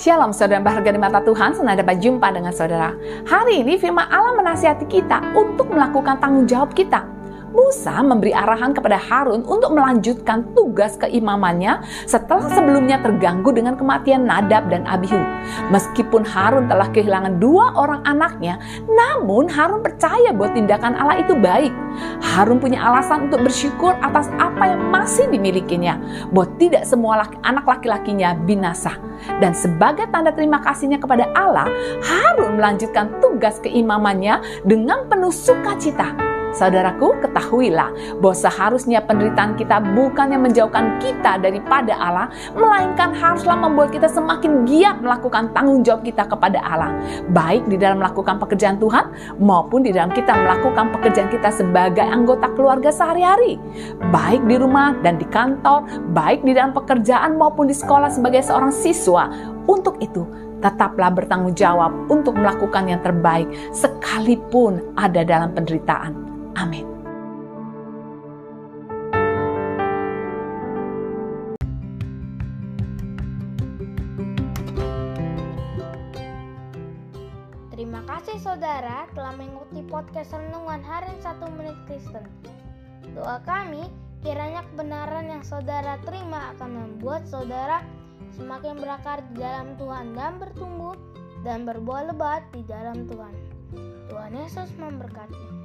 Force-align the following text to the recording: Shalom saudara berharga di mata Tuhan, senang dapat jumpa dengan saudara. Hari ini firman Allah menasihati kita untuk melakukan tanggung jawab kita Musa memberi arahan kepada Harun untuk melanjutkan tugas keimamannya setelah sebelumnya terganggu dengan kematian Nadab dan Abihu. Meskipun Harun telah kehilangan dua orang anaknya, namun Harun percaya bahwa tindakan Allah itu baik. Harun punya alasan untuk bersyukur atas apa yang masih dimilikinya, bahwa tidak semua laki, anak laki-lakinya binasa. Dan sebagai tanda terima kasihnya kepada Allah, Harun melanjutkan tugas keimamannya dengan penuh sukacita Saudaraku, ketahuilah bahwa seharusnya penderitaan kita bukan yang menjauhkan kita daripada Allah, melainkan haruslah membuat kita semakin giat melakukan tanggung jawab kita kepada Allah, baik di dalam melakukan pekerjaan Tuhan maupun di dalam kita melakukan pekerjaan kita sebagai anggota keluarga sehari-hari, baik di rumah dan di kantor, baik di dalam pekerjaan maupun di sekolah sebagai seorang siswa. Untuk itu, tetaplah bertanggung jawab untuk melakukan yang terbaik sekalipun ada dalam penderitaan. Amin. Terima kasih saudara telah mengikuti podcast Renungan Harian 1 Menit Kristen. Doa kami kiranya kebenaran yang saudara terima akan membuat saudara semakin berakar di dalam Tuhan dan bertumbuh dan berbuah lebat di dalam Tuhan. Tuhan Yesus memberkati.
Shalom 0.00 0.32
saudara 0.32 0.64
berharga 0.64 0.96
di 0.96 0.96
mata 0.96 1.20
Tuhan, 1.20 1.52
senang 1.52 1.76
dapat 1.76 2.00
jumpa 2.00 2.32
dengan 2.32 2.56
saudara. 2.56 2.96
Hari 3.28 3.60
ini 3.60 3.76
firman 3.76 4.08
Allah 4.08 4.32
menasihati 4.32 4.88
kita 4.88 5.20
untuk 5.36 5.68
melakukan 5.68 6.16
tanggung 6.16 6.48
jawab 6.48 6.72
kita 6.72 7.04
Musa 7.50 7.98
memberi 7.98 8.30
arahan 8.30 8.70
kepada 8.70 8.94
Harun 8.94 9.42
untuk 9.42 9.74
melanjutkan 9.74 10.46
tugas 10.54 10.94
keimamannya 11.02 11.82
setelah 12.06 12.46
sebelumnya 12.46 13.02
terganggu 13.02 13.50
dengan 13.50 13.74
kematian 13.74 14.22
Nadab 14.22 14.70
dan 14.70 14.86
Abihu. 14.86 15.18
Meskipun 15.74 16.22
Harun 16.22 16.70
telah 16.70 16.86
kehilangan 16.94 17.42
dua 17.42 17.74
orang 17.74 18.06
anaknya, 18.06 18.62
namun 18.86 19.50
Harun 19.50 19.82
percaya 19.82 20.30
bahwa 20.30 20.54
tindakan 20.54 20.94
Allah 20.94 21.18
itu 21.18 21.34
baik. 21.34 21.74
Harun 22.22 22.62
punya 22.62 22.78
alasan 22.86 23.26
untuk 23.26 23.42
bersyukur 23.42 23.98
atas 23.98 24.30
apa 24.38 24.70
yang 24.70 24.86
masih 24.94 25.26
dimilikinya, 25.26 25.98
bahwa 26.30 26.46
tidak 26.54 26.86
semua 26.86 27.26
laki, 27.26 27.34
anak 27.42 27.66
laki-lakinya 27.66 28.38
binasa. 28.46 28.94
Dan 29.42 29.52
sebagai 29.58 30.06
tanda 30.14 30.30
terima 30.30 30.62
kasihnya 30.62 31.02
kepada 31.02 31.26
Allah, 31.34 31.66
Harun 31.98 32.56
melanjutkan 32.56 33.18
tugas 33.18 33.58
keimamannya 33.58 34.62
dengan 34.62 35.10
penuh 35.10 35.34
sukacita 35.34 36.29
Saudaraku, 36.50 37.14
ketahuilah 37.22 38.18
bahwa 38.18 38.34
seharusnya 38.34 38.98
penderitaan 39.06 39.54
kita 39.54 39.78
bukan 39.94 40.34
yang 40.34 40.42
menjauhkan 40.42 40.98
kita 40.98 41.38
daripada 41.38 41.94
Allah, 41.94 42.26
melainkan 42.58 43.14
haruslah 43.14 43.54
membuat 43.54 43.94
kita 43.94 44.10
semakin 44.10 44.66
giat 44.66 44.98
melakukan 44.98 45.54
tanggung 45.54 45.86
jawab 45.86 46.02
kita 46.02 46.26
kepada 46.26 46.58
Allah, 46.58 46.90
baik 47.30 47.70
di 47.70 47.78
dalam 47.78 48.02
melakukan 48.02 48.42
pekerjaan 48.42 48.82
Tuhan 48.82 49.38
maupun 49.38 49.86
di 49.86 49.94
dalam 49.94 50.10
kita 50.10 50.34
melakukan 50.34 50.90
pekerjaan 50.90 51.30
kita 51.30 51.54
sebagai 51.54 52.02
anggota 52.02 52.50
keluarga 52.58 52.90
sehari-hari, 52.90 53.56
baik 54.10 54.42
di 54.50 54.58
rumah 54.58 54.98
dan 55.06 55.22
di 55.22 55.26
kantor, 55.30 55.86
baik 56.10 56.42
di 56.42 56.50
dalam 56.50 56.74
pekerjaan 56.74 57.38
maupun 57.38 57.70
di 57.70 57.74
sekolah 57.78 58.10
sebagai 58.10 58.42
seorang 58.42 58.74
siswa. 58.74 59.30
Untuk 59.70 60.02
itu, 60.02 60.26
tetaplah 60.60 61.08
bertanggung 61.08 61.56
jawab 61.56 61.94
untuk 62.12 62.36
melakukan 62.36 62.84
yang 62.90 63.00
terbaik 63.00 63.48
sekalipun 63.72 64.82
ada 64.98 65.24
dalam 65.24 65.56
penderitaan. 65.56 66.19
Amin. 66.58 66.86
Terima 77.70 78.04
kasih 78.04 78.36
saudara 78.42 79.08
telah 79.16 79.32
mengikuti 79.38 79.80
podcast 79.88 80.36
Renungan 80.36 80.84
Harian 80.84 81.16
1 81.22 81.56
Menit 81.56 81.78
Kristen. 81.88 82.26
Doa 83.16 83.40
kami 83.46 83.88
kiranya 84.20 84.62
kebenaran 84.72 85.32
yang 85.32 85.44
saudara 85.46 85.96
terima 86.04 86.52
akan 86.56 86.70
membuat 86.70 87.24
saudara 87.24 87.80
semakin 88.36 88.76
berakar 88.78 89.24
di 89.32 89.40
dalam 89.40 89.74
Tuhan 89.80 90.12
dan 90.12 90.36
bertumbuh 90.36 90.94
dan 91.40 91.64
berbuah 91.64 92.12
lebat 92.12 92.44
di 92.52 92.60
dalam 92.68 93.08
Tuhan. 93.08 93.34
Tuhan 94.12 94.32
Yesus 94.36 94.68
memberkati. 94.76 95.59